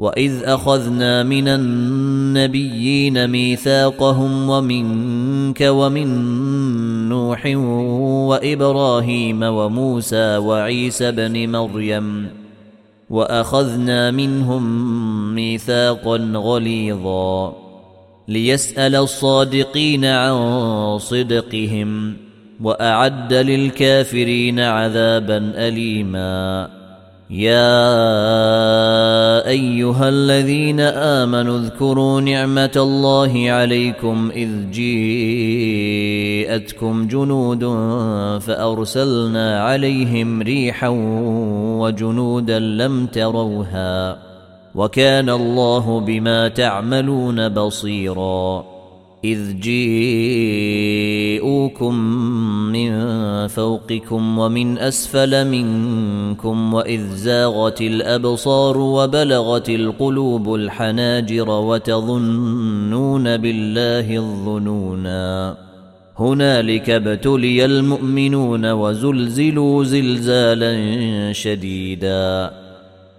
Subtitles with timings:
[0.00, 6.08] واذ اخذنا من النبيين ميثاقهم ومنك ومن
[7.08, 7.46] نوح
[8.30, 12.28] وابراهيم وموسى وعيسى بن مريم
[13.10, 14.64] واخذنا منهم
[15.34, 17.56] ميثاقا غليظا
[18.28, 22.16] ليسال الصادقين عن صدقهم
[22.60, 26.79] واعد للكافرين عذابا اليما
[27.30, 27.86] يا
[29.46, 35.88] أيها الذين آمنوا اذكروا نعمة الله عليكم إذ جيءتكم
[37.08, 37.64] جنود
[38.40, 40.88] فأرسلنا عليهم ريحا
[41.78, 44.18] وجنودا لم تروها
[44.74, 48.79] وكان الله بما تعملون بصيرا
[49.24, 49.60] إذ
[51.40, 51.94] جيءوكم
[52.72, 52.90] من
[53.46, 65.56] فوقكم ومن أسفل منكم وإذ زاغت الأبصار وبلغت القلوب الحناجر وتظنون بالله الظنونا.
[66.18, 72.50] هنالك ابتلي المؤمنون وزلزلوا زلزالا شديدا.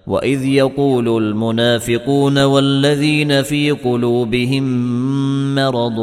[0.07, 4.63] وإذ يقول المنافقون والذين في قلوبهم
[5.55, 5.99] مرض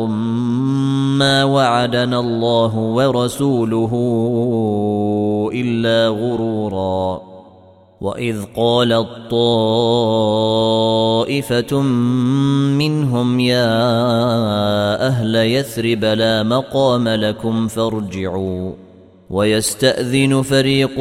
[1.18, 3.92] ما وعدنا الله ورسوله
[5.54, 7.20] إلا غرورا.
[8.00, 9.40] وإذ قالت طائفه
[12.78, 18.72] منهم يا أهل يثرب لا مقام لكم فارجعوا.
[19.30, 21.00] ويستأذن فريق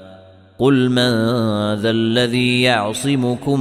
[0.61, 1.11] قل من
[1.81, 3.59] ذا الذي يعصمكم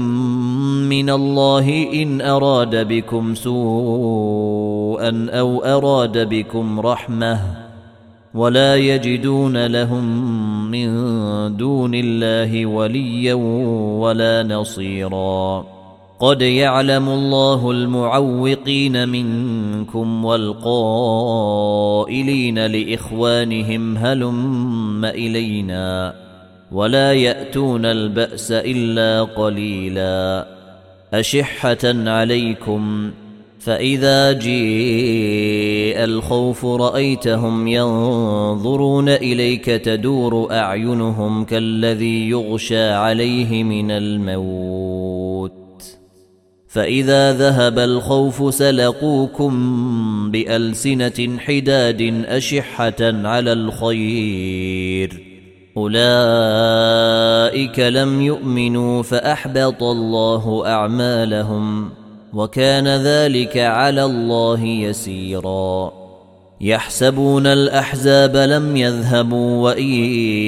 [0.88, 7.41] من الله ان اراد بكم سوء سوءا أو اراد بكم رحمه
[8.35, 10.05] ولا يجدون لهم
[10.70, 10.87] من
[11.56, 13.35] دون الله وليا
[14.00, 15.67] ولا نصيرا
[16.20, 21.47] قد يعلم الله المعوقين منكم والقائلين
[22.67, 26.14] لاخوانهم هلم الينا
[26.72, 30.46] ولا يأتون البأس إلا قليلا.
[31.14, 33.11] أشحة عليكم
[33.61, 45.52] فإذا جيء الخوف رأيتهم ينظرون إليك تدور أعينهم كالذي يغشى عليه من الموت.
[46.69, 49.50] فإذا ذهب الخوف سلقوكم
[50.31, 55.29] بألسنة حداد أشحة على الخير.
[55.76, 61.90] أولئك لم يؤمنوا فأحبط الله أعمالهم
[62.32, 65.93] وكان ذلك على الله يسيرا.
[66.61, 69.88] يحسبون الأحزاب لم يذهبوا وإن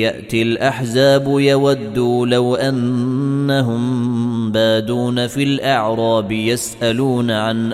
[0.05, 3.83] يأتي الأحزاب يودوا لو أنهم
[4.53, 7.73] بادون في الأعراب يسألون عن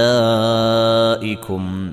[0.00, 1.92] أنبائكم.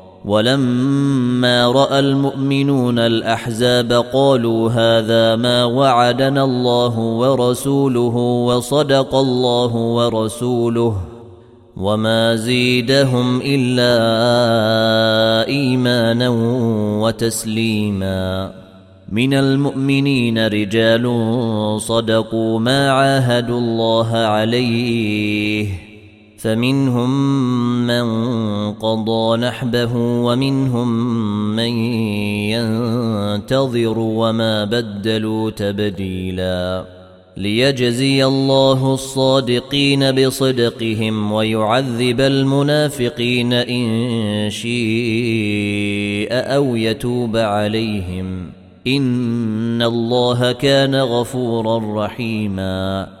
[0.25, 8.15] ولما رأى المؤمنون الأحزاب قالوا هذا ما وعدنا الله ورسوله
[8.47, 10.97] وصدق الله ورسوله
[11.77, 13.93] وما زيدهم إلا
[15.47, 16.29] إيمانا
[17.01, 18.51] وتسليما.
[19.11, 21.11] من المؤمنين رجال
[21.81, 25.90] صدقوا ما عاهدوا الله عليه.
[26.41, 27.11] فمنهم
[27.87, 28.05] من
[28.73, 30.89] قضى نحبه ومنهم
[31.55, 31.77] من
[32.49, 36.85] ينتظر وما بدلوا تبديلا
[37.37, 48.49] ليجزي الله الصادقين بصدقهم ويعذب المنافقين إن شيء أو يتوب عليهم
[48.87, 53.20] إن الله كان غفورا رحيما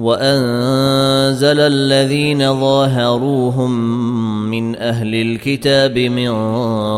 [0.00, 3.70] وانزل الذين ظاهروهم
[4.50, 6.32] من أهل الكتاب من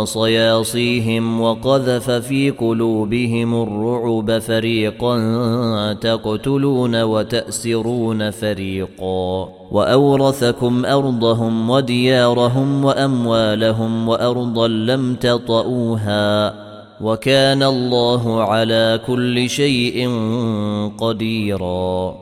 [0.04, 15.14] صياصيهم وقذف في قلوبهم الرعب فريقا تقتلون وتاسرون فريقا واورثكم ارضهم وديارهم واموالهم وارضا لم
[15.14, 16.54] تطئوها
[17.00, 20.10] وكان الله على كل شيء
[20.98, 22.21] قديرا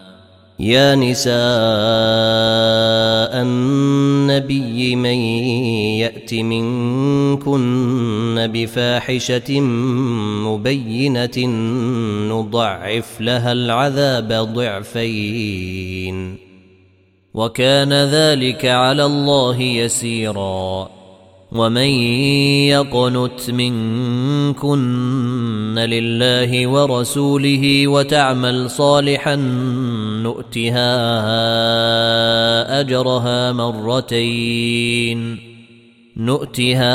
[0.61, 1.33] يا نساء
[3.41, 5.15] النبي من
[5.99, 9.59] يأت منكن بفاحشة
[10.45, 11.37] مبينة
[12.29, 16.37] نضعف لها العذاب ضعفين.
[17.33, 21.00] وكان ذلك على الله يسيرا.
[21.51, 21.89] ومن
[22.71, 24.79] يقنت منكن
[25.79, 29.35] لله ورسوله وتعمل صالحا
[30.23, 30.91] نؤتها
[32.79, 35.39] اجرها مرتين
[36.17, 36.93] نؤتها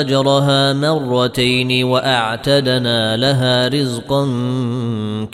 [0.00, 4.26] اجرها مرتين واعتدنا لها رزقا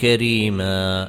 [0.01, 1.09] كريما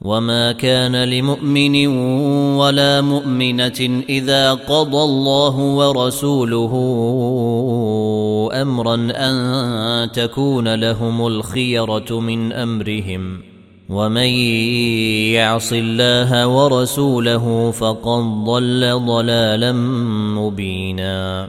[0.00, 1.86] وما كان لمؤمن
[2.56, 6.72] ولا مؤمنه اذا قضى الله ورسوله
[8.62, 13.40] امرا ان تكون لهم الخيره من امرهم
[13.88, 14.30] ومن
[15.32, 19.72] يعص الله ورسوله فقد ضل ضلالا
[20.36, 21.48] مبينا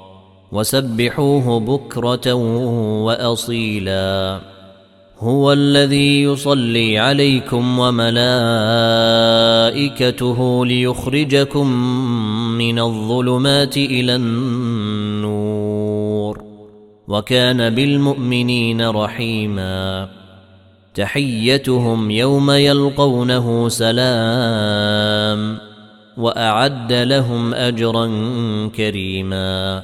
[0.51, 2.33] وسبحوه بكرة
[3.03, 4.39] وأصيلا.
[5.19, 8.15] هو الذي يصلي عليكم وملائكته
[10.65, 11.67] ليخرجكم
[12.57, 16.43] من الظلمات إلى النور.
[17.07, 20.09] وكان بالمؤمنين رحيما.
[20.95, 25.57] تحيتهم يوم يلقونه سلام.
[26.17, 28.07] وأعد لهم أجرا
[28.75, 29.83] كريما.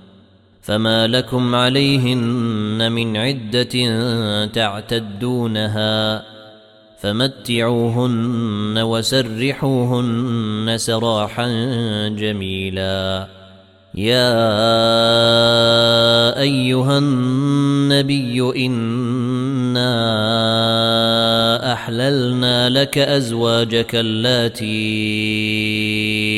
[0.61, 3.65] فما لكم عليهن من عده
[4.45, 6.23] تعتدونها
[6.99, 11.47] فمتعوهن وسرحوهن سراحا
[12.07, 13.27] جميلا.
[13.95, 14.31] يا
[16.41, 19.83] ايها النبي انا
[21.73, 24.71] احللنا لك ازواجك اللاتي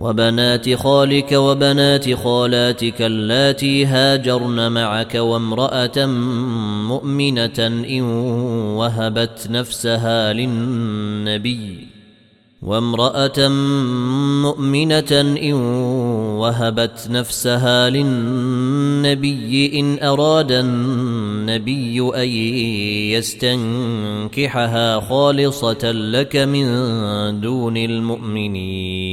[0.00, 6.06] وبنات خالك وبنات خالاتك اللاتي هاجرن معك وامرأة
[6.88, 8.02] مؤمنة إن
[8.76, 11.86] وهبت نفسها للنبي
[12.62, 13.48] وامرأة
[14.42, 15.52] مؤمنة إن
[16.40, 22.28] وهبت نفسها للنبي إن أراد النبي أن
[23.16, 26.66] يستنكحها خالصة لك من
[27.40, 29.09] دون المؤمنين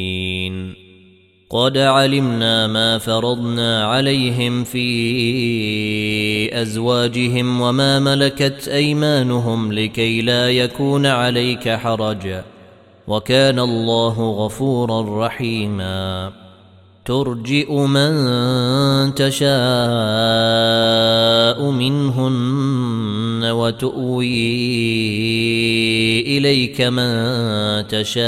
[1.49, 12.41] قد علمنا ما فرضنا عليهم في أزواجهم وما ملكت أيمانهم لكي لا يكون عليك حرج
[13.07, 16.31] وكان الله غفورا رحيما
[17.05, 18.15] ترجئ من
[19.15, 19.47] تشاء
[21.71, 24.27] منهن وتؤوي
[26.37, 28.27] اليك من تشاء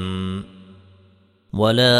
[1.53, 1.91] ولا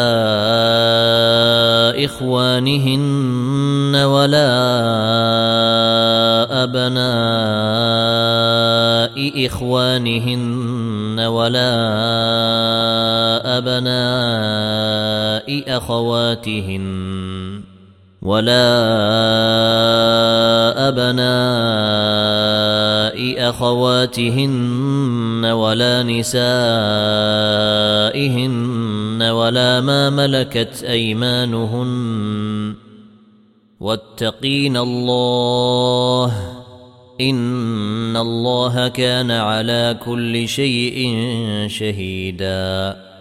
[2.05, 4.47] إخوانهن ولا
[6.63, 7.91] أبناء
[9.45, 11.73] إخوانهن ولا
[13.57, 15.41] أبناء
[15.77, 17.61] أخواتهن
[18.21, 18.71] ولا
[20.87, 22.31] أبناء
[23.49, 27.41] أخواتهن ولا نسائهن
[29.21, 32.73] ولا ما ملكت أيمانهن.
[33.79, 36.33] واتقين الله
[37.21, 41.17] إن الله كان على كل شيء
[41.67, 43.11] شهيداً.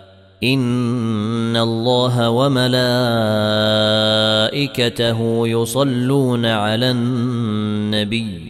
[0.45, 2.79] إن الله وملائكته
[5.49, 8.50] يصلون على النبي.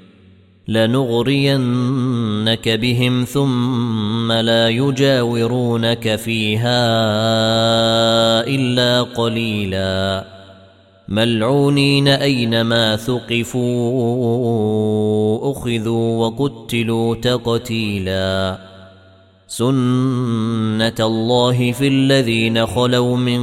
[0.67, 6.81] لنغرينك بهم ثم لا يجاورونك فيها
[8.47, 10.25] إلا قليلا.
[11.07, 13.61] ملعونين أينما ثقفوا
[15.51, 18.59] أخذوا وقتلوا تقتيلا.
[19.47, 23.41] سنة الله في الذين خلوا من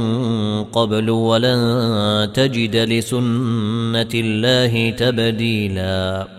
[0.63, 6.38] قبل ولن تجد لسنة الله تبديلا.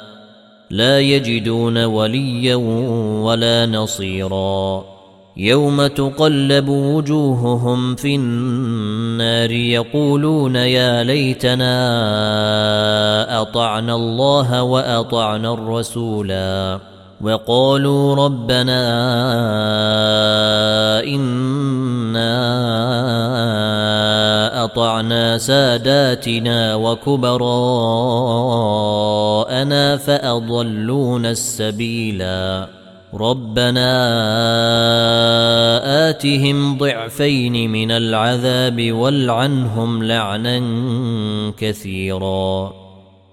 [0.71, 2.55] لا يجدون وليا
[3.25, 4.83] ولا نصيرا.
[5.37, 11.71] يوم تقلب وجوههم في النار يقولون يا ليتنا
[13.41, 16.79] أطعنا الله وأطعنا الرسولا.
[17.23, 18.81] وقالوا ربنا
[21.03, 22.33] إنا
[24.63, 27.57] أطعنا ساداتنا وكبراءنا
[29.97, 32.67] فأضلونا السبيلا.
[33.13, 33.91] ربنا
[36.09, 40.61] آتهم ضعفين من العذاب والعنهم لعنا
[41.57, 42.73] كثيرا.